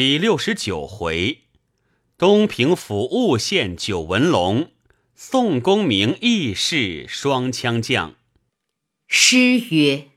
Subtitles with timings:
[0.00, 1.38] 第六十九回，
[2.16, 4.70] 东平府误县九纹龙，
[5.16, 8.14] 宋公明义士双枪将。
[9.08, 10.10] 诗曰：“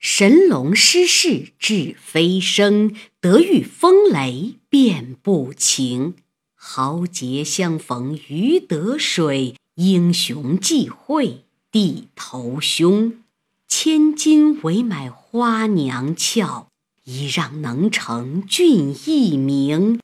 [0.00, 6.14] 神龙失势至飞升，得遇风雷变不情。
[6.54, 13.22] 豪杰相逢鱼得水，英雄际会地头凶。
[13.66, 16.68] 千金为买花娘俏。”
[17.10, 19.98] 一让能成俊逸名，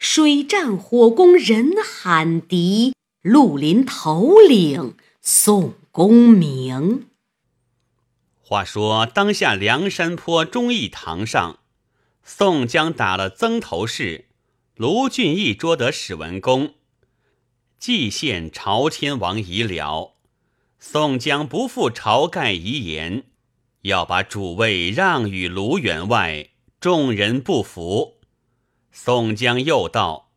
[0.00, 7.06] 水战火攻人喊敌，绿林头领宋公明。
[8.42, 11.60] 话说当下梁山坡忠义堂上，
[12.24, 14.24] 宋江打了曾头市，
[14.74, 16.74] 卢俊义捉得史文恭，
[17.78, 20.16] 蓟县朝天王遗了。
[20.80, 23.26] 宋江不负晁盖遗言。
[23.88, 28.20] 要把主位让与卢员外，众人不服。
[28.92, 30.30] 宋江又道：“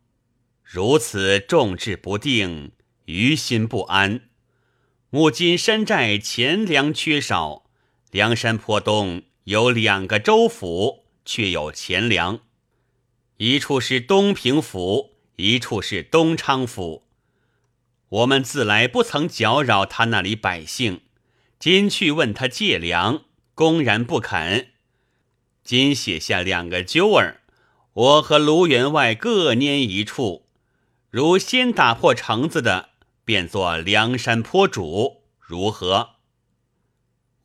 [0.64, 2.72] 如此众志不定，
[3.06, 4.22] 于心不安。
[5.10, 7.66] 目今山寨钱粮缺少，
[8.12, 12.40] 梁山坡东有两个州府，却有钱粮，
[13.36, 17.04] 一处是东平府，一处是东昌府。
[18.08, 21.02] 我们自来不曾搅扰他那里百姓，
[21.60, 23.26] 今去问他借粮。”
[23.62, 24.70] 公然不肯，
[25.64, 27.42] 今写下两个揪儿，
[27.94, 30.48] 我和卢员外各拈一处，
[31.12, 32.90] 如先打破城子的，
[33.24, 36.16] 便做梁山坡主，如何？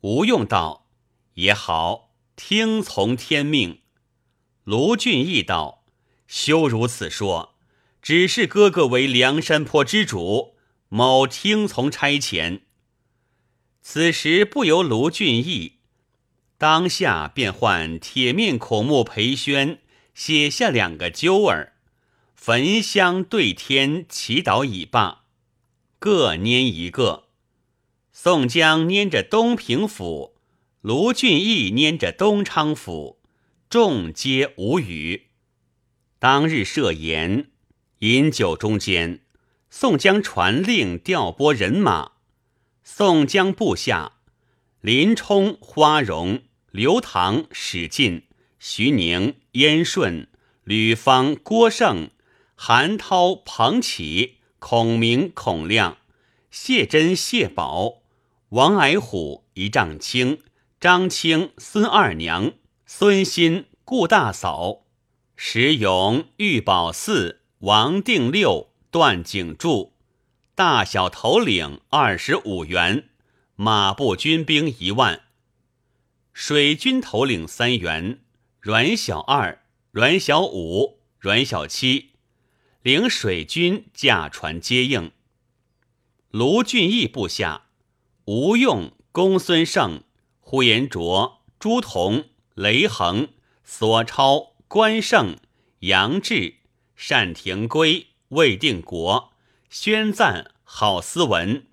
[0.01, 0.87] 吴用道
[1.37, 3.81] ：“也好，听从天命。”
[4.65, 5.85] 卢俊义道
[6.25, 7.53] ：“休如此说，
[8.01, 10.55] 只是哥哥为梁山坡之主，
[10.89, 12.61] 某听从差遣。”
[13.83, 15.76] 此时不由卢俊义。
[16.59, 19.79] 当下便唤铁面孔目裴宣
[20.15, 21.73] 写下两个揪儿，
[22.35, 25.25] 焚香对天祈祷已罢，
[25.99, 27.25] 各拈一个。
[28.11, 30.33] 宋江拈着东平府，
[30.81, 33.19] 卢俊义拈着东昌府，
[33.69, 35.27] 众皆无语。
[36.17, 37.51] 当日设宴
[37.99, 39.19] 饮酒中间，
[39.69, 42.13] 宋江传令调拨人马，
[42.83, 44.13] 宋江部下
[44.81, 46.41] 林冲、花荣。
[46.71, 48.23] 刘唐、史进、
[48.59, 50.27] 徐宁、燕顺、
[50.63, 52.09] 吕方、郭盛、
[52.55, 55.97] 韩涛、彭起、孔明、孔亮、
[56.51, 58.01] 谢珍、谢宝、
[58.49, 60.39] 王矮虎、一丈青、
[60.79, 62.51] 张青、孙二娘、
[62.85, 64.81] 孙新、顾大嫂、
[65.35, 69.93] 石勇、玉宝四、王定六、段景柱，
[70.53, 73.09] 大小头领二十五员，
[73.55, 75.21] 马步军兵一万。
[76.39, 78.19] 水军头领三员，
[78.59, 82.11] 阮小二、阮小五、阮小七，
[82.83, 85.11] 领水军驾船接应。
[86.29, 87.63] 卢俊义部下，
[88.25, 90.03] 吴用、公孙胜、
[90.39, 93.29] 呼延灼、朱仝、雷横、
[93.63, 95.37] 索超、关胜、
[95.79, 96.57] 杨志、
[97.09, 99.33] 单廷圭、魏定国、
[99.71, 101.65] 宣赞、郝思文、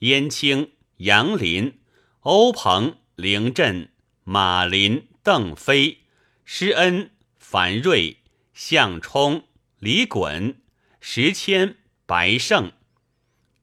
[0.00, 1.80] 燕青、杨林、
[2.20, 3.88] 欧鹏、凌震。
[4.24, 5.98] 马林、邓飞、
[6.44, 8.18] 施恩、樊瑞、
[8.52, 9.44] 项冲、
[9.78, 10.56] 李衮、
[11.00, 11.76] 石谦、
[12.06, 12.72] 白胜，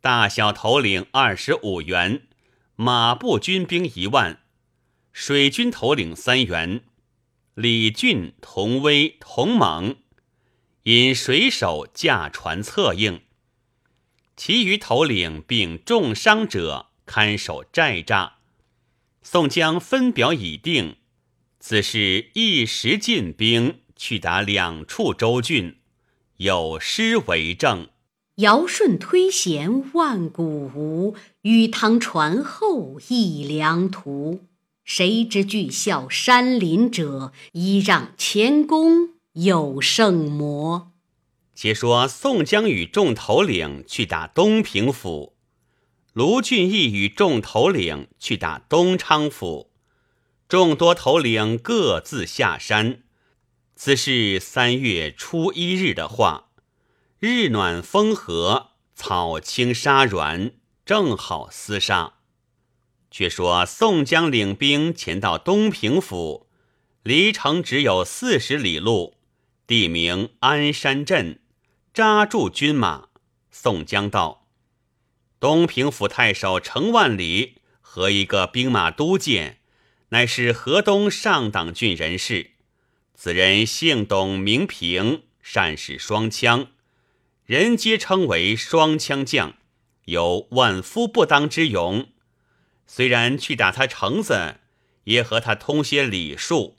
[0.01, 2.27] 大小头领二十五员，
[2.75, 4.41] 马步军兵一万，
[5.13, 6.83] 水军头领三员，
[7.53, 9.97] 李俊、童威、童猛，
[10.83, 13.21] 引水手驾船策应，
[14.35, 18.36] 其余头领并重伤者看守寨栅。
[19.29, 20.95] 宋江分表已定，
[21.59, 25.79] 此事一时进兵去打两处州郡，
[26.37, 27.89] 有诗为证
[28.39, 34.45] ：“尧舜推贤万古无，禹汤传后一良图。
[34.85, 40.93] 谁知巨啸山林者，依让前功有圣魔。”
[41.53, 45.33] 且说宋江与众头领去打东平府。
[46.17, 49.69] 卢俊义与众头领去打东昌府，
[50.49, 53.03] 众多头领各自下山。
[53.75, 56.49] 此是三月初一日的话，
[57.19, 60.53] 日暖风和，草青沙软，
[60.83, 62.13] 正好厮杀。
[63.11, 66.47] 却说宋江领兵前到东平府，
[67.03, 69.17] 离城只有四十里路，
[69.67, 71.39] 地名安山镇，
[71.93, 73.09] 扎住军马。
[73.51, 74.46] 宋江道。
[75.39, 79.59] 东平府太守程万里和一个兵马都监，
[80.09, 82.51] 乃是河东上党郡人士。
[83.13, 86.67] 此人姓董，名平，善使双枪，
[87.45, 89.55] 人皆称为双枪将，
[90.05, 92.07] 有万夫不当之勇。
[92.85, 94.57] 虽然去打他橙子，
[95.03, 96.77] 也和他通些礼数，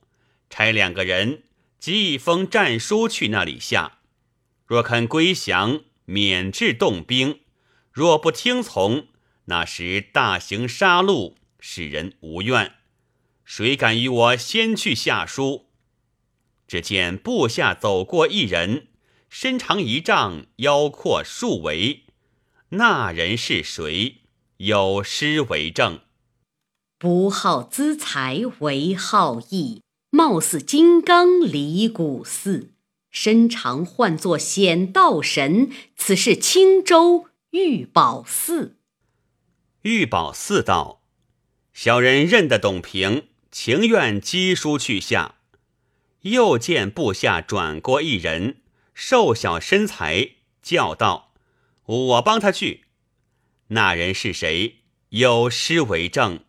[0.51, 1.45] 差两个人
[1.79, 3.99] 寄一封战书去那里下。
[4.67, 7.41] 若肯归降，免治动兵；
[7.99, 9.09] 若不听从，
[9.47, 12.75] 那时大行杀戮，使人无怨。
[13.45, 15.67] 谁敢与我先去下书？
[16.69, 18.87] 只见部下走过一人，
[19.29, 22.05] 身长一丈，腰阔数围。
[22.69, 24.19] 那人是谁？
[24.59, 25.99] 有诗为证：
[27.01, 32.75] 不好资财为好义，貌似金刚离骨似，
[33.11, 35.69] 身长唤作显道神。
[35.97, 38.77] 此是青州玉宝寺。
[39.81, 41.03] 玉宝寺道，
[41.73, 45.37] 小人认得董平，情愿赍书去下。
[46.23, 48.61] 又见部下转过一人，
[48.93, 51.33] 瘦小身材，叫道
[51.87, 52.85] ：“我帮他去。”
[53.69, 54.81] 那人是谁？
[55.09, 56.45] 有诗为证：“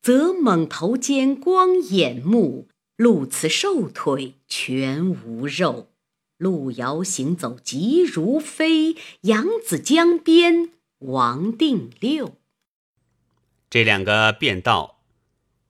[0.00, 5.90] 则猛头尖，光眼目，露此瘦腿，全无肉。
[6.38, 8.96] 路遥行走，急如飞。
[9.22, 10.70] 扬子江边，
[11.00, 12.36] 王定六。”
[13.68, 14.96] 这两个便道。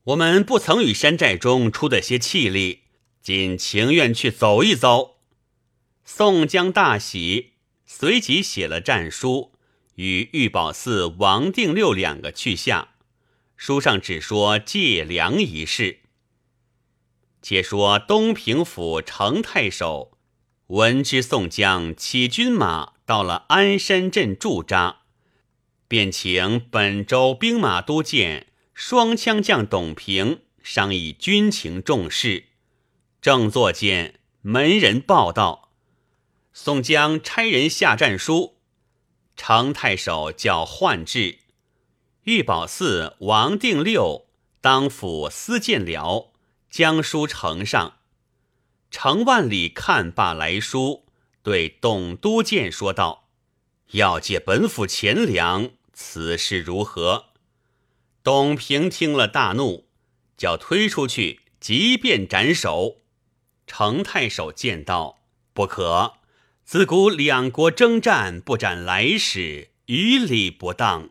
[0.04, 2.84] 我们不曾与山寨中出的些气力，
[3.20, 5.16] 仅情愿去走一遭。
[6.02, 7.52] 宋江大喜，
[7.84, 9.52] 随即写了战书，
[9.96, 12.94] 与玉宝寺王定六两个去下。
[13.54, 15.98] 书上只说借粮一事。
[17.42, 20.17] 且说东平府程太守
[20.68, 24.98] 闻知宋江起军马到了安山镇驻扎，
[25.88, 28.48] 便请本州兵马都监。
[28.74, 32.44] 双枪将董平商议军情重事，
[33.22, 35.70] 正坐间，门人报道：
[36.52, 38.58] 宋江差人下战书，
[39.36, 41.38] 程太守叫换至，
[42.24, 44.26] 玉宝寺王定六
[44.60, 46.30] 当府司见了，
[46.70, 47.97] 将书呈上。
[48.90, 51.04] 程万里看罢来书，
[51.42, 53.28] 对董都监说道
[53.92, 57.26] ：“要借本府钱粮，此事如何？”
[58.24, 59.86] 董平听了大怒，
[60.36, 62.96] 叫推出去，即便斩首。
[63.66, 65.20] 程太守见道
[65.52, 66.14] ：“不可，
[66.64, 71.10] 自古两国征战，不斩来使，于理不当。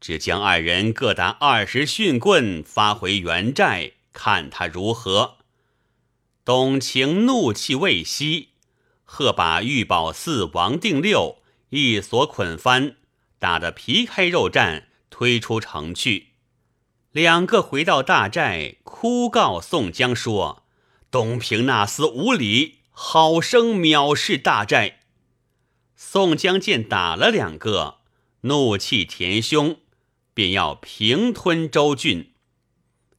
[0.00, 5.38] 只将二人各打二十训棍，发回原寨，看他如何。”
[6.44, 8.48] 董卿怒气未息，
[9.04, 12.96] 喝把玉宝寺王定六一锁捆翻，
[13.38, 16.30] 打得皮开肉绽，推出城去。
[17.12, 20.64] 两个回到大寨，哭告宋江说
[21.12, 25.02] ：“东平那厮无礼，好生藐视大寨。”
[25.94, 27.98] 宋江见打了两个，
[28.40, 29.76] 怒气填胸，
[30.34, 32.32] 便要平吞州郡。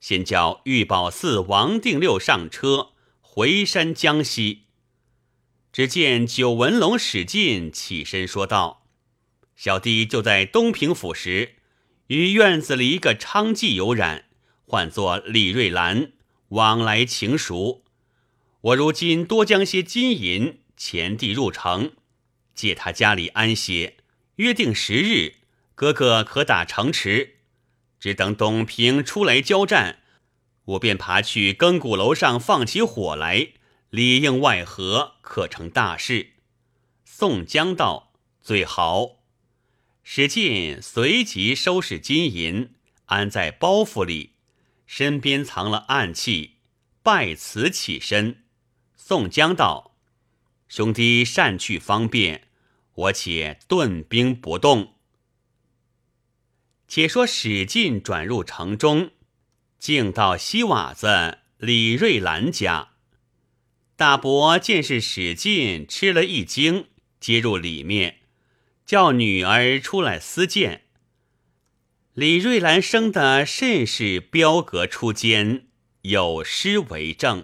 [0.01, 2.89] 先叫玉宝寺王定六上车，
[3.35, 4.65] 回山江西。
[5.71, 8.85] 只见九纹龙史进起身说道
[9.57, 11.55] ：“小弟就在东平府时。”
[12.09, 14.25] 与院子里一个娼妓有染，
[14.67, 16.11] 唤作李瑞兰，
[16.49, 17.83] 往来情熟。
[18.61, 21.93] 我如今多将些金银钱递入城，
[22.53, 23.97] 借他家里安歇，
[24.35, 25.37] 约定十日，
[25.73, 27.37] 哥哥可打城池。
[27.99, 30.02] 只等董平出来交战，
[30.65, 33.49] 我便爬去更鼓楼上放起火来，
[33.89, 36.33] 里应外合，可成大事。
[37.03, 39.23] 宋江道：“最好。”
[40.03, 42.73] 史进随即收拾金银，
[43.05, 44.33] 安在包袱里，
[44.85, 46.57] 身边藏了暗器，
[47.01, 48.43] 拜辞起身。
[48.95, 49.95] 宋江道
[50.67, 52.47] ：“兄弟善去方便，
[52.95, 54.95] 我且顿兵不动。”
[56.87, 59.11] 且说史进转入城中，
[59.83, 62.91] 径到西瓦子李瑞兰家。
[63.97, 66.85] 大伯见是史进，吃了一惊，
[67.19, 68.19] 接入里面。
[68.85, 70.85] 叫女儿出来私见。
[72.13, 75.67] 李瑞兰生的甚是标格出间，
[76.03, 77.43] 有诗为证：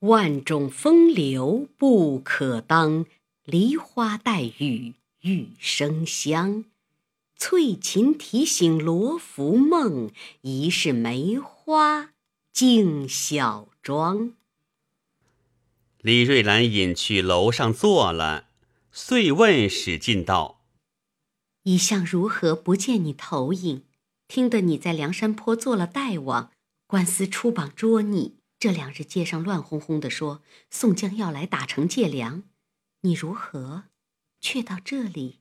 [0.00, 3.06] 万种风流不可当，
[3.44, 6.64] 梨花带雨玉生香。
[7.42, 10.10] 翠琴提醒罗浮梦，
[10.42, 12.10] 疑是梅花
[12.52, 14.34] 竞小妆。
[16.02, 18.48] 李瑞兰引去楼上坐了。
[18.92, 20.60] 遂问史进道
[21.64, 23.84] ：“一向如何不见你投影？
[24.28, 26.52] 听得你在梁山坡做了大王，
[26.86, 32.42] 官司出榜捉你，这两日街上乱哄哄的说宋江要来打城借粮，
[33.00, 33.84] 你如何，
[34.42, 35.38] 却到这里？”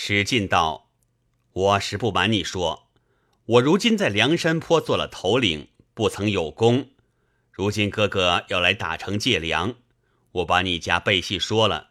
[0.00, 0.92] 史进道
[1.52, 2.88] ：“我实不瞒你说，
[3.46, 6.90] 我如今在梁山坡做了头领，不曾有功。
[7.50, 9.74] 如今哥哥要来打城借粮，
[10.30, 11.90] 我把你家背戏说了。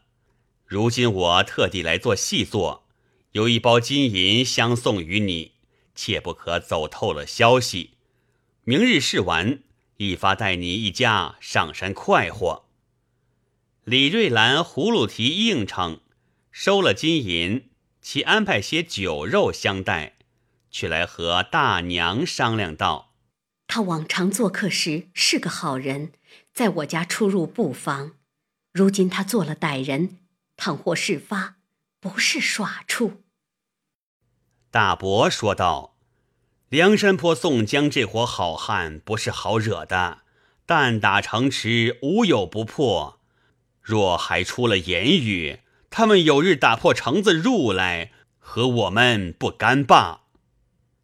[0.65, 2.87] 如今我特地来做细作，
[3.33, 5.55] 有一包金银相送于你，
[5.93, 7.97] 切不可走透了消息。
[8.63, 9.59] 明日试完。”
[9.97, 12.69] 一发带你一家上山快活。
[13.83, 15.99] 李瑞兰葫芦提应承，
[16.51, 17.69] 收了金银，
[18.09, 20.13] 其安排些酒肉相待，
[20.71, 23.11] 却来和大娘商量道
[23.67, 26.13] ：“他往常做客时是个好人，
[26.53, 28.13] 在我家出入不妨。
[28.71, 30.19] 如今他做了歹人，
[30.55, 31.57] 倘或事发，
[31.99, 33.23] 不是耍处。”
[34.71, 35.97] 大伯说道。
[36.69, 40.19] 梁山坡宋江这伙好汉不是好惹的，
[40.65, 43.19] 但打城池无有不破。
[43.81, 50.21] 若还出了言语，他们有日打破城子入来，和我们不干罢。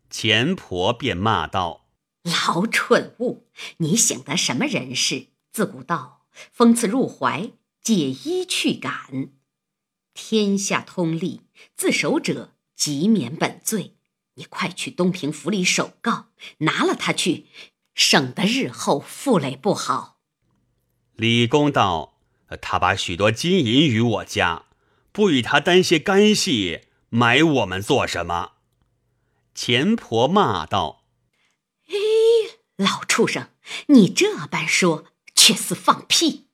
[0.10, 1.88] 钱婆便骂道
[2.24, 3.48] ：“老蠢物，
[3.78, 5.28] 你想得什么人事？
[5.52, 9.30] 自古道，封刺入怀，解衣去赶。
[10.13, 11.42] 天下通例，
[11.75, 13.96] 自首者即免本罪。”
[14.36, 17.46] 你快去东平府里首告，拿了他去，
[17.94, 20.18] 省得日后负累不好。
[21.16, 22.16] 李公道
[22.60, 24.66] ：“他把许多金银与我家，
[25.13, 28.53] 不与他担些干系，买我们做什么？”
[29.55, 31.05] 钱婆骂道
[31.88, 31.93] ：“哎，
[32.75, 33.48] 老畜生，
[33.88, 36.48] 你这般说，却似放屁！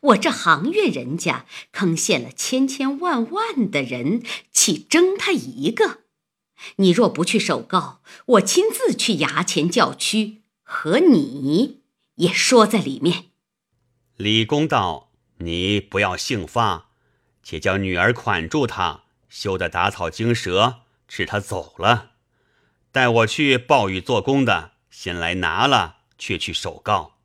[0.00, 6.00] 我这行院人家坑陷了千千万万的人，岂争他一个？”
[6.76, 11.82] 你若不去首告，我亲自去衙前叫屈，和你
[12.14, 13.26] 也说在里面。
[14.16, 15.10] 李公道
[15.44, 16.85] ：“你不要兴发，
[17.48, 22.14] 且叫女儿款住他，休得打草惊蛇，使他走了。
[22.90, 27.18] 待我去报与做工的，先来拿了，却去首告。”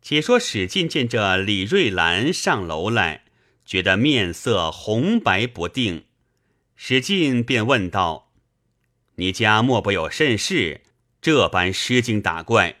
[0.00, 3.24] 且说史进见着李瑞兰上楼来，
[3.66, 6.06] 觉得面色红白不定。
[6.74, 8.32] 史进便问道
[9.16, 10.80] ：“你家莫不有甚事？
[11.20, 12.76] 这般失惊打怪？”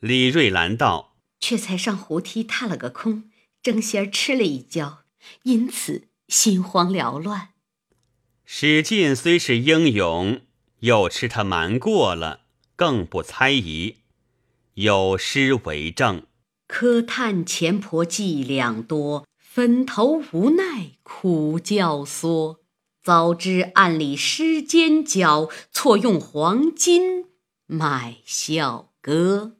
[0.00, 3.30] 李瑞兰道：“却才上湖梯踏了个空，
[3.62, 5.03] 争先吃了一跤，
[5.42, 7.50] 因此心慌缭乱。”
[8.44, 10.40] 史进虽是英勇，
[10.80, 12.42] 又吃他瞒过了，
[12.76, 13.96] 更不猜疑。
[14.74, 16.26] 有诗为证
[16.66, 22.58] ：“可叹钱婆伎俩多，粉头无奈苦教唆。”
[23.04, 27.26] 早知暗里施奸角，错用黄金
[27.66, 29.58] 买笑歌。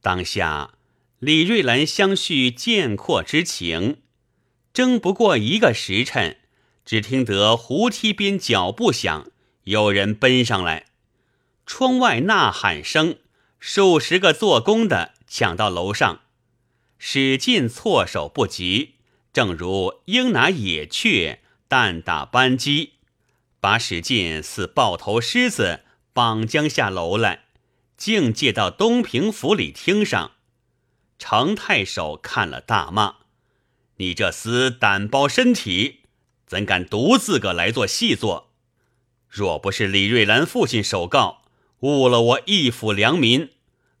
[0.00, 0.74] 当下
[1.20, 3.98] 李瑞兰相续见阔之情，
[4.72, 6.38] 争不过一个时辰，
[6.84, 9.30] 只听得胡梯边脚步响，
[9.64, 10.86] 有人奔上来，
[11.66, 13.18] 窗外呐喊声，
[13.58, 16.20] 数十个做工的抢到楼上，
[16.98, 18.94] 史进措手不及，
[19.32, 21.40] 正如鹰拿野雀。
[21.68, 22.94] 弹打扳机，
[23.60, 27.44] 把史进似抱头狮子绑将下楼来，
[27.96, 30.32] 竟借到东平府里厅上。
[31.16, 33.18] 程太守看了大骂
[34.00, 36.00] ：“你这厮胆包身体，
[36.46, 38.50] 怎敢独自个来做细作？
[39.28, 41.42] 若不是李瑞兰父亲首告，
[41.80, 43.50] 误了我一府良民，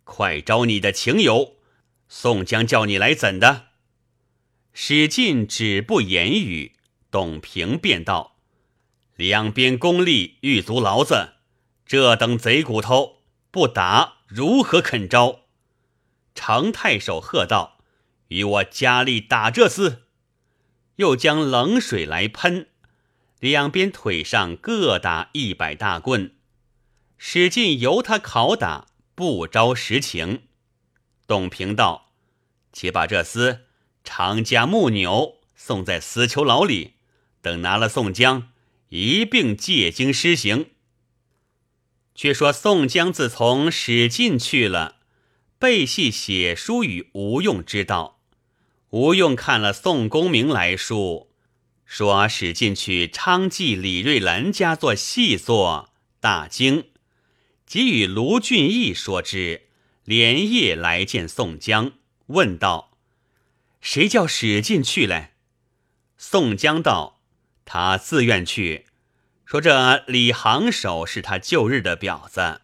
[0.04, 1.56] 快招你的情友！
[2.08, 3.66] 宋江叫你来怎的？”
[4.72, 6.72] 史进止不言语。
[7.10, 8.36] 董平便道
[9.16, 11.34] ：“两边功力狱足牢子，
[11.84, 13.18] 这等贼骨头
[13.50, 15.40] 不打如何肯招？”
[16.34, 17.79] 常太守喝道
[18.30, 19.98] ：“与我加力打这厮！”
[20.96, 22.68] 又将冷水来喷，
[23.38, 26.34] 两边腿上各打一百大棍，
[27.16, 30.42] 使劲由他拷打，不招实情。
[31.26, 32.12] 董平道
[32.72, 33.60] ：“且把这厮
[34.04, 36.94] 长家木牛，送在死囚牢里。”
[37.40, 38.50] 等拿了宋江，
[38.90, 40.72] 一并借经施行。
[42.14, 44.96] 却说宋江自从史进去了，
[45.58, 48.19] 背戏写书与吴用知道。
[48.90, 51.30] 吴用看了宋公明来书，
[51.84, 56.90] 说史进去昌妓李瑞兰家做细作，大惊，
[57.64, 59.68] 即与卢俊义说之，
[60.04, 61.92] 连夜来见宋江，
[62.26, 62.90] 问道
[63.80, 65.34] ：“谁叫史进去嘞？”
[66.18, 67.18] 宋江道。
[67.72, 68.86] 他自愿去，
[69.44, 72.62] 说这李行首是他旧日的婊子，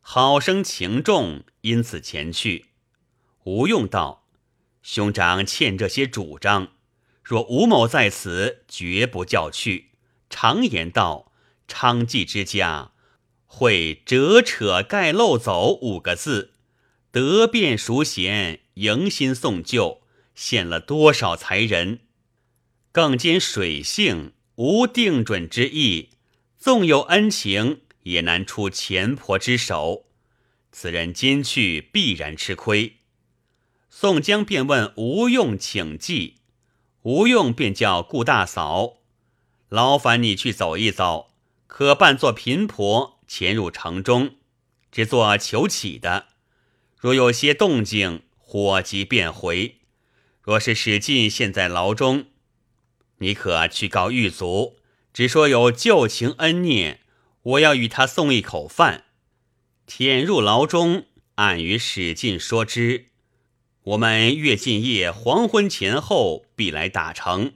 [0.00, 2.68] 好生情重，因此前去。
[3.44, 4.24] 吴用道
[4.82, 6.72] ：“兄长欠这些主张，
[7.22, 9.90] 若吴某在此，绝不叫去。
[10.30, 11.32] 常言道，
[11.66, 12.92] 娼妓之家，
[13.46, 16.52] 会折扯盖漏走五个字，
[17.10, 20.02] 得便赎贤，迎新送旧，
[20.34, 22.00] 献了多少才人？
[22.92, 26.10] 更兼水性，无定准之意。”
[26.58, 30.06] 纵有恩情，也难出钱婆之手。
[30.72, 32.97] 此人今去，必然吃亏。
[34.00, 36.36] 宋江便问吴用请计，
[37.02, 38.98] 吴用便叫顾大嫂
[39.68, 41.32] ：“劳烦你去走一走，
[41.66, 44.36] 可扮作贫婆，潜入城中，
[44.92, 46.26] 只做求乞的。
[46.96, 49.78] 若有些动静，火急便回。
[50.42, 52.26] 若是史进现在牢中，
[53.16, 54.76] 你可去告狱卒。”
[55.12, 57.00] 只说有旧情恩孽，
[57.42, 59.06] 我要与他送一口饭。
[59.88, 63.07] 潜入牢中，暗与史进说之。
[63.88, 67.54] 我们月进夜黄昏前后必来打城，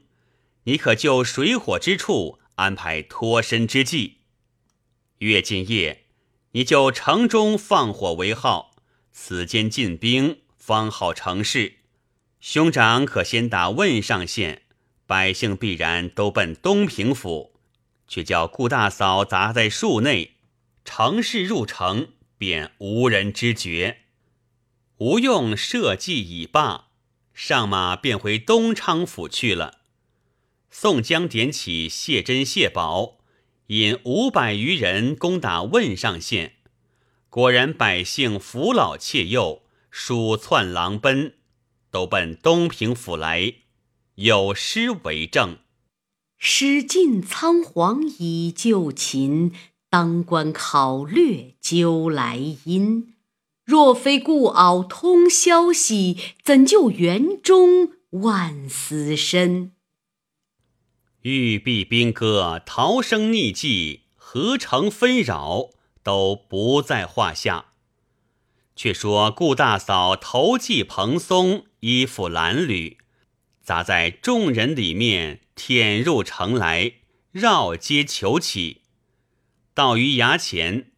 [0.62, 4.20] 你可就水火之处安排脱身之计。
[5.18, 6.04] 月进夜，
[6.52, 8.74] 你就城中放火为号，
[9.10, 11.74] 此间进兵方好成事。
[12.40, 14.62] 兄长可先打汶上县，
[15.06, 17.52] 百姓必然都奔东平府。
[18.08, 20.36] 却叫顾大嫂砸在树内，
[20.82, 22.08] 乘势入城，
[22.38, 24.01] 便无人知觉。
[25.02, 26.87] 吴用设计已罢，
[27.35, 29.80] 上马便回东昌府去了。
[30.71, 33.18] 宋江点起谢珍、谢宝，
[33.66, 36.54] 引五百余人攻打汶上县，
[37.28, 41.35] 果然百姓扶老怯幼，鼠窜狼奔，
[41.90, 43.54] 都奔东平府来，
[44.14, 45.59] 有诗为证。
[46.38, 49.52] 史进仓皇以救秦，
[49.90, 53.12] 当官考略究来因。
[53.64, 59.73] 若非故敖通消息，怎救园中万死身？
[61.23, 65.71] 玉璧兵戈、逃生匿迹、何成纷扰，
[66.02, 67.67] 都不在话下。
[68.75, 72.97] 却说顾大嫂头髻蓬松，衣服褴褛，
[73.63, 75.41] 砸在众人里面。
[75.54, 76.95] 潜入城来，
[77.30, 78.80] 绕街求乞，
[79.75, 80.92] 到于衙前，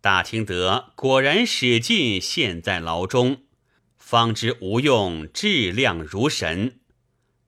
[0.00, 3.42] 打听得果然史进陷在牢中，
[3.98, 6.80] 方知吴用质量如神。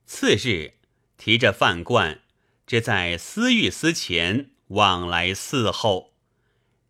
[0.04, 0.74] 次日，
[1.16, 2.20] 提着饭罐，
[2.66, 6.12] 只在司狱司前往来伺候，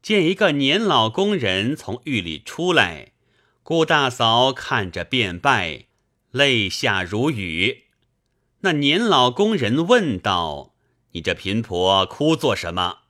[0.03, 3.13] 见一个年老工人从狱里出来，
[3.63, 5.85] 顾大嫂看着便拜，
[6.33, 7.85] 泪下如雨。
[8.63, 10.75] 那年老工人问道
[11.13, 13.03] ：“你这贫婆哭做什么？”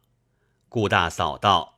[0.68, 1.71] 顾大嫂道：“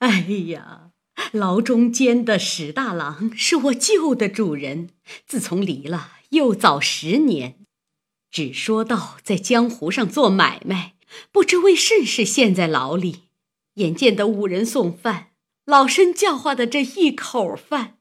[0.00, 0.92] 哎呀，
[1.32, 4.88] 牢中监的史大郎是我旧的主人，
[5.26, 7.58] 自从离了，又早十年。
[8.30, 10.94] 只说到在江湖上做买卖，
[11.30, 13.24] 不知为甚事陷在牢里。
[13.74, 15.32] 眼见得五人送饭，
[15.66, 17.98] 老身教化的这一口饭，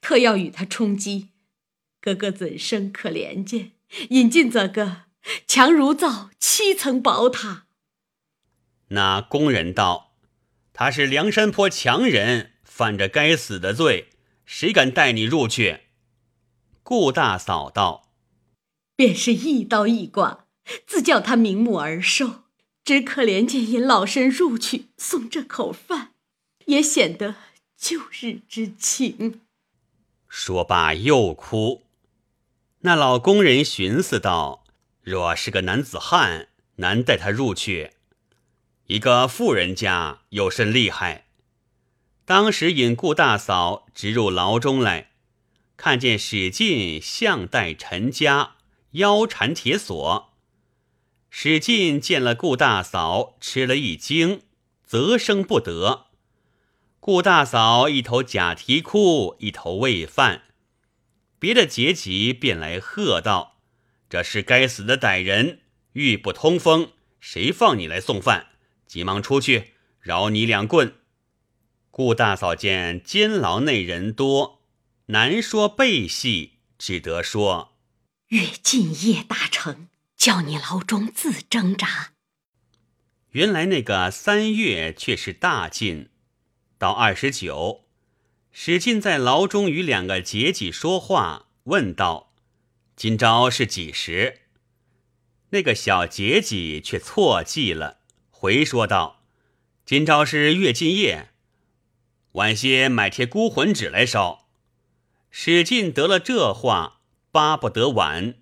[0.00, 1.30] 特要与他充饥。
[2.00, 3.72] 哥哥怎生可怜见？”
[4.08, 5.02] 引进这个
[5.46, 7.66] 强如造七层宝塔。
[8.88, 10.11] 那工人道
[10.82, 14.08] ：“他是梁山坡强人，犯着该死的罪，
[14.44, 15.82] 谁敢带你入去？”
[16.82, 18.10] 顾大嫂道
[18.96, 20.46] ：“便是一刀一剐，
[20.84, 22.42] 自叫他瞑目而受。
[22.84, 26.14] 只可怜见引老身入去送这口饭，
[26.66, 27.36] 也显得
[27.78, 29.42] 旧日之情。”
[30.28, 31.82] 说罢又哭。
[32.80, 34.64] 那老工人寻思道
[35.02, 37.92] ：“若是个男子汉，难带他入去；
[38.86, 41.26] 一个富人家，有甚厉害？”
[42.24, 45.10] 当时引顾大嫂直入牢中来，
[45.76, 48.56] 看见史进项带陈家，
[48.92, 50.32] 腰缠铁锁。
[51.28, 54.42] 史进见了顾大嫂，吃了一惊，
[54.86, 56.06] 啧声不得。
[57.00, 60.42] 顾大嫂一头假啼哭，一头喂饭。
[61.40, 63.58] 别的阶级便来喝道
[64.08, 65.62] ：“这是该死的歹人，
[65.94, 68.51] 欲不通风，谁放你来送饭？
[68.92, 70.96] 急忙出去，饶你两棍。”
[71.90, 74.60] 顾大嫂见监牢内人多，
[75.06, 77.78] 难说背戏，只得说
[78.28, 82.12] ：“月尽夜大成，叫你牢中自挣扎。”
[83.32, 86.10] 原来那个三月却是大禁，
[86.76, 87.86] 到二十九。
[88.50, 92.34] 史进在牢中与两个劫己说话，问道
[92.94, 94.40] ：“今朝是几时？”
[95.48, 98.01] 那个小劫己却错记了，
[98.42, 99.22] 回说道
[99.86, 101.28] ：“今朝是月尽夜。
[102.32, 104.48] 晚些买贴孤魂纸来烧。
[105.30, 108.34] 史进得了这话，巴不得晚。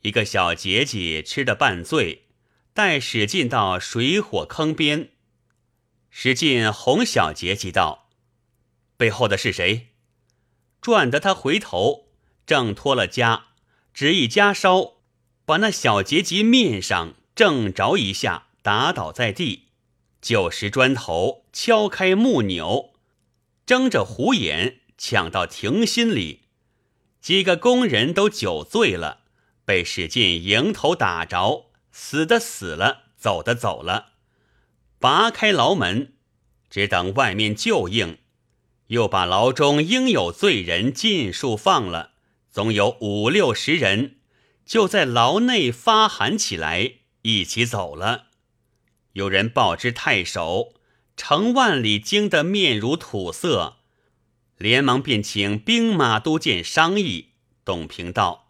[0.00, 2.24] 一个小姐姐吃得半醉，
[2.72, 5.10] 带史进到水火坑边。
[6.10, 8.08] 史进哄小姐姐道
[8.98, 9.90] ：“背后的是谁？”
[10.82, 12.08] 转得他回头，
[12.44, 13.42] 正脱了枷，
[13.92, 14.94] 执一夹烧，
[15.44, 19.68] 把那小结吉面上正着一下，打倒在地。
[20.22, 22.94] 就拾砖头，敲开木钮，
[23.66, 26.44] 睁着虎眼抢到亭心里。
[27.20, 29.18] 几个工人都酒醉了，
[29.66, 34.12] 被史进迎头打着，死的死了，走的走了。
[34.98, 36.14] 拔开牢门，
[36.70, 38.16] 只等外面救应。
[38.86, 42.12] 又把牢中应有罪人尽数放了，
[42.50, 44.16] 总有五六十人，
[44.64, 48.28] 就在牢内发喊起来，一起走了。
[49.14, 50.74] 有人报知太守，
[51.16, 53.76] 程万里惊得面如土色，
[54.58, 57.30] 连忙便请兵马都监商议。
[57.64, 58.48] 董平道：“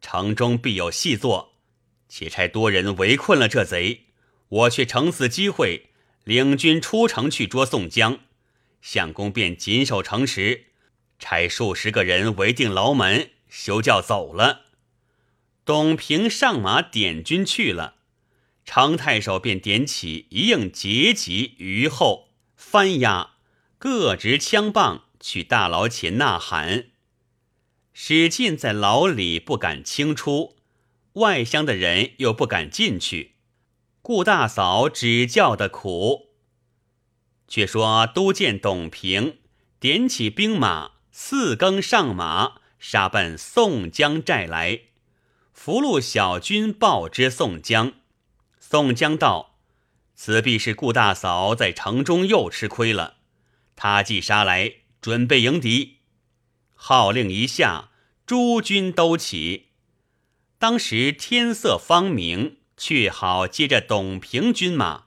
[0.00, 1.52] 城中必有细作，
[2.08, 4.06] 且差多人围困了这贼，
[4.48, 5.90] 我却乘此机会
[6.24, 8.20] 领军出城去捉宋江。”
[8.80, 10.68] 相公便紧守城池，
[11.18, 14.62] 差数十个人围定牢门，休叫走了。
[15.66, 17.95] 董平上马点军去了，
[18.66, 23.36] 常太守便点起一应节级于后翻押，
[23.78, 26.88] 各执枪棒去大牢前呐喊。
[27.94, 30.56] 史进在牢里不敢轻出，
[31.14, 33.36] 外乡的人又不敢进去。
[34.02, 36.26] 顾大嫂只叫的苦。
[37.48, 39.38] 却说都监董平
[39.78, 44.80] 点起兵马，四更上马，杀奔宋江寨来。
[45.54, 47.94] 俘虏小军报之宋江，
[48.68, 49.60] 宋江道
[50.16, 53.18] ：“此必是顾大嫂在城中又吃亏了。
[53.76, 55.98] 他既杀来，准备迎敌。”
[56.74, 57.90] 号令一下，
[58.26, 59.68] 诸军都起。
[60.58, 65.04] 当时天色方明，却好接着董平军马。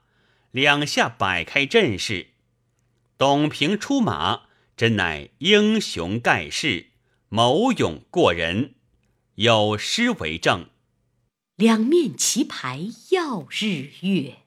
[0.51, 2.27] 两下摆开阵势，
[3.17, 4.43] 董平出马，
[4.77, 6.91] 真乃英雄盖世，
[7.27, 8.75] 谋勇过人。
[9.35, 10.69] 有诗为证
[11.59, 14.37] ：“两面旗牌耀日月，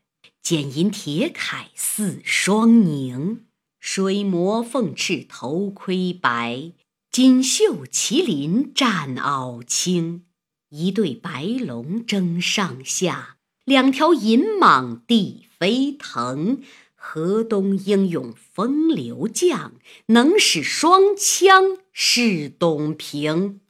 [0.42, 3.44] 剪银铁铠似双凝。
[3.78, 6.72] 水磨凤翅头盔白，
[7.10, 10.24] 锦绣麒麟战袄青。
[10.70, 16.62] 一对白龙争上下，两条银蟒地。”飞腾，
[16.94, 19.74] 河东英勇风流将，
[20.06, 23.60] 能使双枪是董平。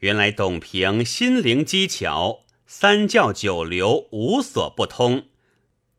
[0.00, 5.28] 原来董平心灵机巧，三教九流无所不通，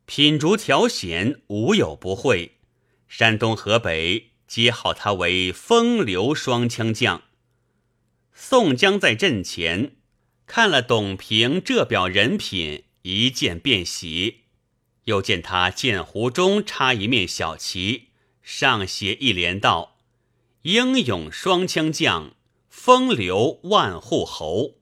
[0.05, 2.57] 品竹调弦无有不会。
[3.07, 7.23] 山东河北皆号他为风流双枪将。
[8.33, 9.95] 宋江在阵前
[10.45, 12.83] 看了董平这表人品。
[13.03, 14.41] 一见便喜，
[15.05, 18.09] 又见他剑壶中插一面小旗，
[18.43, 19.97] 上写一联道
[20.61, 22.35] ：“英勇双枪将，
[22.71, 24.77] 风流万户侯。”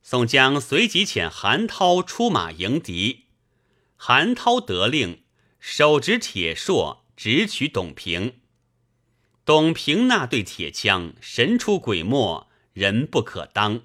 [0.00, 3.24] 宋江随即遣韩涛出马迎敌，
[3.96, 5.22] 韩涛得令，
[5.58, 8.34] 手执铁槊直取董平。
[9.46, 13.82] 董平那对铁枪神出鬼没，人不可当。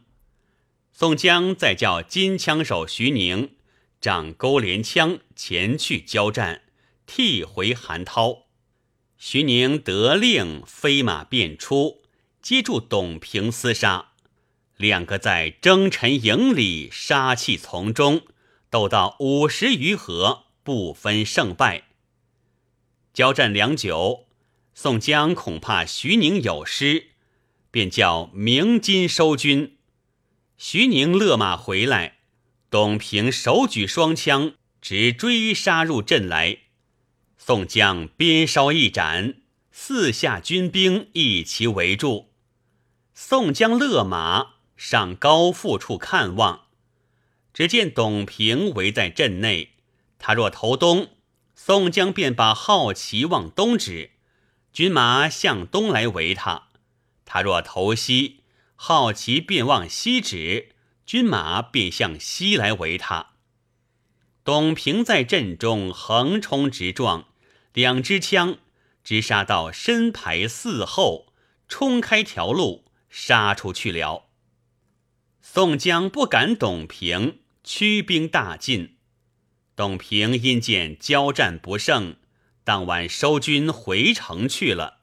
[0.91, 3.55] 宋江再叫金枪手徐宁
[4.01, 6.63] 掌钩连枪前去交战，
[7.05, 8.47] 替回韩涛。
[9.17, 12.01] 徐宁得令，飞马便出，
[12.41, 14.11] 接住董平厮杀。
[14.77, 18.21] 两个在征尘营里杀气丛中
[18.69, 21.89] 斗到五十余合，不分胜败。
[23.13, 24.27] 交战良久，
[24.73, 27.07] 宋江恐怕徐宁有失，
[27.71, 29.75] 便叫鸣金收军。
[30.57, 32.19] 徐宁勒马回来，
[32.69, 36.59] 董平手举双枪，直追杀入阵来。
[37.37, 42.28] 宋江鞭梢一展，四下军兵一齐围住。
[43.21, 46.67] 宋江勒马上高阜处看望，
[47.53, 49.73] 只见董平围在阵内。
[50.17, 51.09] 他若投东，
[51.53, 54.11] 宋江便把好旗往东指，
[54.71, 56.69] 军马向东来围他；
[57.25, 58.39] 他若投西，
[58.77, 60.69] 好奇便往西指，
[61.05, 63.33] 军马便向西来围他。
[64.45, 67.25] 董平在阵中横冲直撞，
[67.73, 68.59] 两支枪
[69.03, 71.33] 直杀到身排四后，
[71.67, 74.29] 冲开条路杀出去了。
[75.41, 78.97] 宋江不敢董平，驱兵大进。
[79.75, 82.17] 董平因见交战不胜，
[82.63, 84.99] 当晚收军回城去了。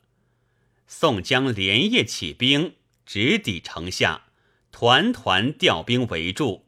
[0.86, 4.26] 宋江连夜起兵，直抵城下，
[4.70, 6.66] 团团调兵围住。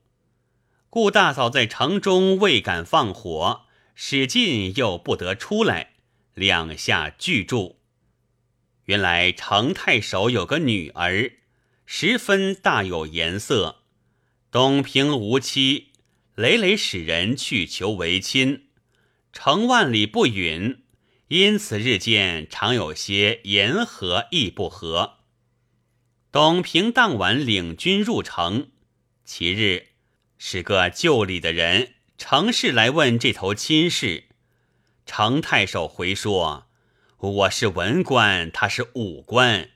[0.90, 5.92] 顾大嫂在城中未敢放火，史进又不得出来，
[6.34, 7.77] 两下俱住。
[8.88, 11.32] 原来程太守有个女儿，
[11.84, 13.82] 十分大有颜色。
[14.50, 15.88] 东平无妻，
[16.34, 18.68] 累累使人去求为亲，
[19.30, 20.84] 程万里不允，
[21.28, 25.18] 因此日渐常有些言和意不和。
[26.32, 28.70] 董平当晚领军入城，
[29.22, 29.88] 其日
[30.38, 34.24] 是个旧里的人，程氏来问这头亲事，
[35.04, 36.67] 程太守回说。
[37.20, 39.70] 我是文官，他是武官，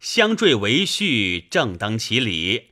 [0.00, 2.70] 相坠为婿，正当其理。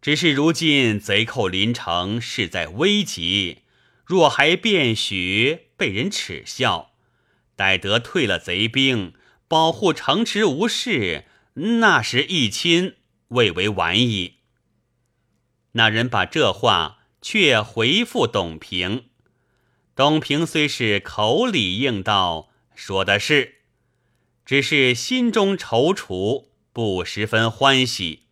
[0.00, 3.58] 只是如今贼寇临城，势在危急，
[4.06, 6.92] 若还便许，被人耻笑；
[7.56, 9.12] 待得退了贼兵，
[9.46, 12.94] 保护城池无事，那时一亲，
[13.28, 14.36] 未为晚矣。
[15.72, 19.10] 那人把这话却回复董平，
[19.94, 23.56] 董平虽是口里应道，说的是。
[24.48, 28.22] 只是心中踌躇，不十分欢喜，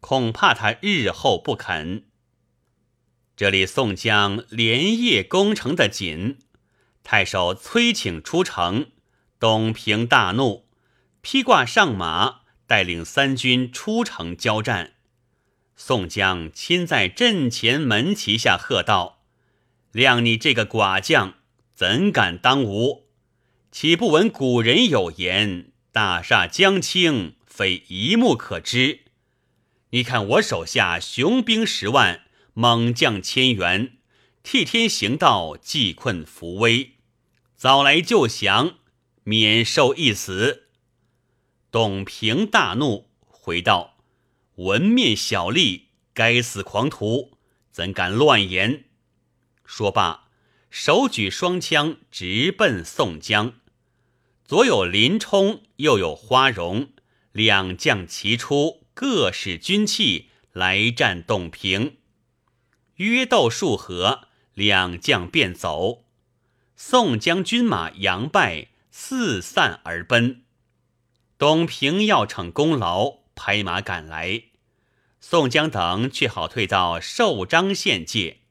[0.00, 2.04] 恐怕他日后不肯。
[3.34, 6.36] 这里宋江连夜攻城的紧，
[7.02, 8.88] 太守催请出城，
[9.38, 10.66] 董平大怒，
[11.22, 14.92] 披挂上马，带领三军出城交战。
[15.74, 19.22] 宋江亲在阵前门旗下喝道
[19.94, 21.36] ：“谅你这个寡将，
[21.74, 23.04] 怎敢当吾？”
[23.78, 29.00] 岂不闻古人有言：“大厦将倾，非一目可知。”
[29.92, 32.22] 你看我手下雄兵十万，
[32.54, 33.98] 猛将千员，
[34.42, 36.92] 替天行道，济困扶危，
[37.54, 38.76] 早来就降，
[39.24, 40.68] 免受一死。
[41.70, 43.98] 董平大怒，回道
[44.56, 45.82] ：“文面小吏，
[46.14, 47.36] 该死狂徒，
[47.70, 48.84] 怎敢乱言？”
[49.66, 50.30] 说罢，
[50.70, 53.52] 手举双枪，直奔宋江。
[54.46, 56.90] 左有林冲，右有花荣，
[57.32, 61.96] 两将齐出，各使军器来战董平。
[62.96, 66.04] 约斗数合，两将便走。
[66.76, 70.44] 宋江军马扬败，四散而奔。
[71.36, 74.44] 董平要逞功劳，拍马赶来。
[75.20, 78.42] 宋江等却好退到寿张县界。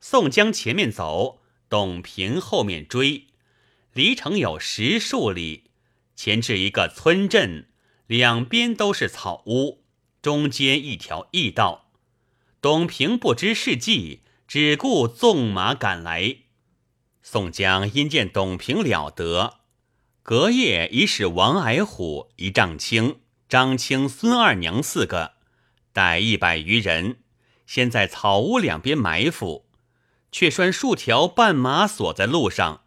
[0.00, 3.26] 宋江前面走，董平后面追。
[3.94, 5.70] 离城有十数里，
[6.16, 7.68] 前至一个村镇，
[8.08, 9.84] 两边都是草屋，
[10.20, 11.92] 中间一条驿道。
[12.60, 16.38] 董平不知是计，只顾纵马赶来。
[17.22, 19.60] 宋江因见董平了得，
[20.24, 25.34] 隔夜已使王矮虎、一丈青、张青、孙二娘四个
[25.92, 27.18] 带一百余人，
[27.64, 29.66] 先在草屋两边埋伏，
[30.32, 32.80] 却拴数条绊马锁在路上。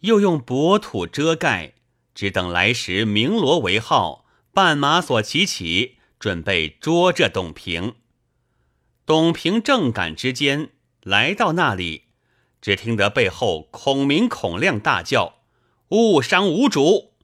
[0.00, 1.74] 又用薄土遮盖，
[2.14, 7.94] 只等来时鸣锣为号，绊马索齐起，准备捉这董平。
[9.04, 10.70] 董平正赶之间，
[11.02, 12.04] 来到那里，
[12.60, 15.40] 只听得背后孔明、孔亮大叫
[15.90, 17.14] ：“误伤无主！”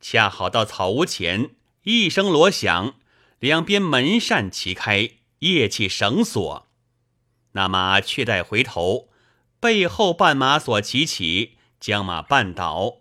[0.00, 1.50] 恰好到草屋前，
[1.84, 2.94] 一声锣响，
[3.38, 6.66] 两边门扇齐开，夜起绳索。
[7.52, 9.08] 那马却待回头，
[9.58, 11.56] 背后绊马索齐起。
[11.80, 12.98] 将马绊倒，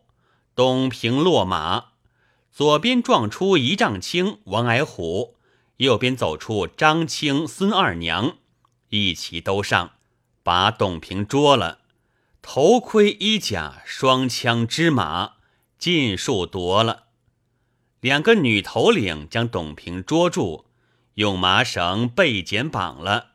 [0.55, 1.89] 东平落马，
[2.51, 5.35] 左边撞出一丈青王矮虎，
[5.77, 8.37] 右边走出张青孙二娘，
[8.87, 9.91] 一齐都上，
[10.41, 11.79] 把董平捉了，
[12.41, 15.33] 头盔衣甲双枪支马
[15.77, 17.03] 尽数夺了。
[17.99, 20.65] 两个女头领将董平捉住，
[21.15, 23.31] 用麻绳背剪绑了。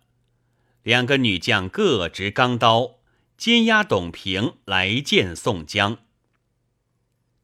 [0.83, 2.93] 两个女将各执钢刀。
[3.37, 5.99] 监押董平来见宋江。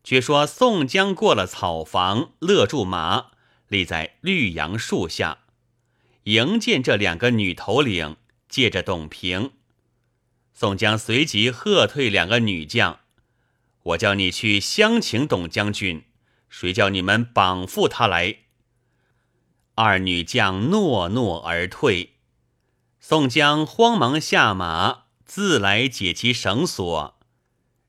[0.03, 3.33] 却说宋江过了草房，勒住马，
[3.69, 5.39] 立在绿杨树下，
[6.25, 8.17] 迎见这两个女头领，
[8.49, 9.53] 借着董平。
[10.55, 13.01] 宋江随即喝退两个女将
[13.83, 16.05] ：“我叫你去相请董将军，
[16.49, 18.39] 谁叫你们绑缚他来？”
[19.77, 22.17] 二女将诺诺而退。
[22.99, 25.05] 宋江慌忙下马。
[25.33, 27.21] 自来解其绳索，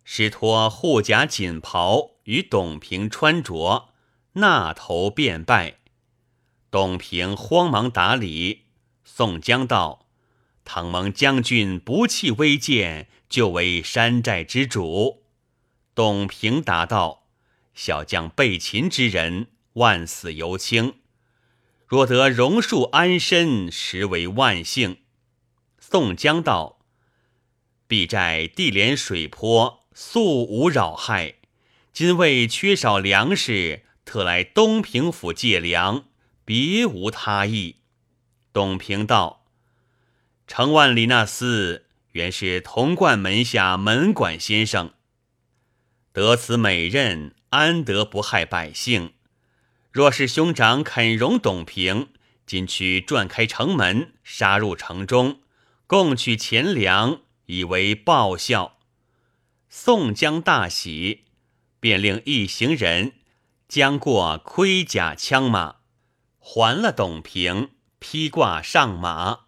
[0.04, 3.90] 使脱护甲锦袍与董平穿着，
[4.34, 5.80] 那头便拜。
[6.70, 8.66] 董平慌忙打礼。
[9.04, 10.06] 宋江道
[10.64, 15.24] ：“倘蒙将军不弃微贱，就为山寨之主。”
[15.96, 17.26] 董平答道
[17.74, 21.00] ：“小将被擒之人，万死犹轻。
[21.88, 25.00] 若得荣恕安身，实为万幸。”
[25.82, 26.78] 宋江道
[27.92, 31.34] ：“必寨地连水泊，素无扰害。
[31.92, 36.06] 今为缺少粮食，特来东平府借粮，
[36.46, 37.82] 别无他意。”
[38.54, 39.44] 董平道
[40.48, 41.82] ：“程万里那厮。”
[42.14, 44.94] 原是潼关门下门管先生，
[46.14, 49.12] 得此美任，安得不害百姓？
[49.92, 52.08] 若是兄长肯容董平，
[52.46, 55.42] 今去转开城门，杀入城中，
[55.88, 58.78] 共取钱粮，以为报效。
[59.70, 61.26] 宋江大喜，
[61.80, 63.14] 便令一行人
[63.68, 65.78] 将过盔甲枪马，
[66.40, 69.46] 还了董平，披挂上马。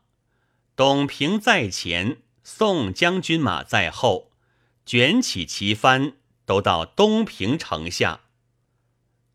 [0.76, 2.18] 董平在前。
[2.46, 4.34] 宋将军马在后，
[4.86, 8.20] 卷起旗帆，都到东平城下。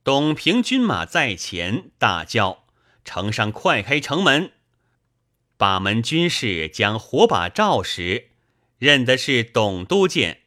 [0.04, 2.64] 董平军马在前，大叫
[3.06, 4.52] ：“城上快开城门！”
[5.56, 8.27] 把门军士将火把照时，
[8.78, 10.42] 认的是董督监，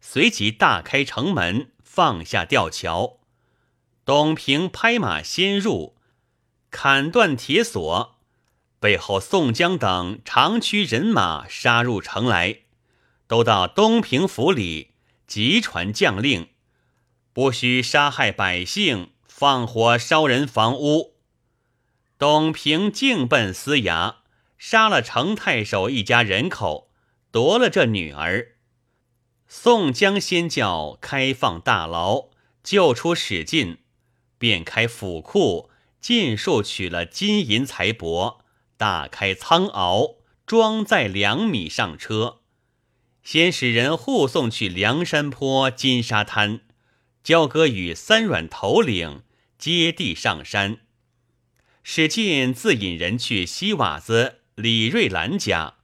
[0.00, 3.20] 随即大开城门，放下吊桥。
[4.04, 5.96] 董平拍马先入，
[6.70, 8.18] 砍断铁锁。
[8.78, 12.60] 背后，宋江等长驱人马杀入城来，
[13.26, 14.92] 都到东平府里，
[15.26, 16.48] 急传将令，
[17.32, 21.14] 不许杀害百姓，放火烧人房屋。
[22.18, 24.16] 董平径奔司衙，
[24.58, 26.89] 杀了程太守一家人口，
[27.30, 28.56] 夺了这女儿。
[29.46, 32.30] 宋江先叫开放大牢，
[32.62, 33.78] 救出史进，
[34.38, 38.38] 便开府库，尽数取了金银财帛。
[38.76, 40.16] 大开仓廒，
[40.46, 42.40] 装载粮米上车，
[43.22, 46.60] 先使人护送去梁山坡金沙滩，
[47.22, 49.22] 交割与三软头领
[49.58, 50.78] 接地上山。
[51.82, 55.74] 史进自引人去西瓦子李瑞兰家，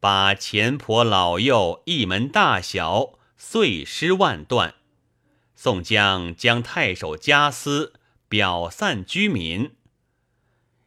[0.00, 4.74] 把前婆老幼一门大小碎尸万段。
[5.54, 7.94] 宋江将太守家私
[8.28, 9.74] 表散居民。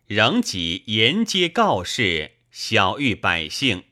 [0.08, 3.84] 仍己沿街告示，晓谕百姓：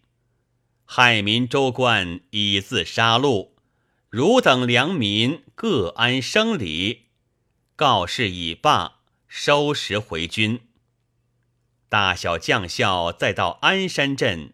[0.85, 3.51] 害民州官已自杀戮，
[4.09, 7.07] 汝等良民各安生理。
[7.75, 10.61] 告示已罢，收拾回军。
[11.87, 14.53] 大小将校再到鞍山镇，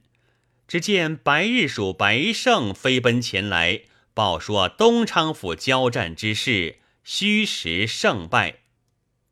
[0.68, 3.82] 只见白日鼠白胜飞奔前来，
[4.14, 8.60] 报说东昌府交战之事，虚实胜败。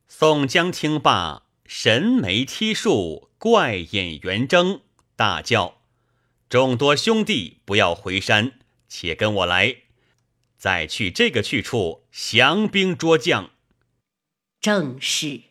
[0.08, 1.44] 宋江听罢。
[1.66, 4.82] 神眉剔竖，怪眼圆睁，
[5.16, 5.82] 大叫
[6.50, 9.78] ：“众多兄弟，不要回山，且跟我来，
[10.58, 13.52] 再去这个去处降兵捉将。”
[14.60, 15.42] 正是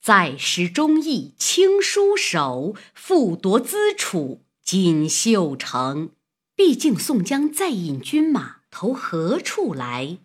[0.00, 6.10] 再使忠义轻书手，复夺资楚锦绣城。
[6.54, 10.18] 毕竟宋江再引军马投何处来？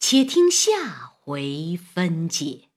[0.00, 2.67] 且听下回分解。